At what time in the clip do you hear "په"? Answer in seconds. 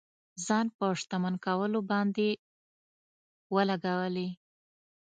0.77-0.85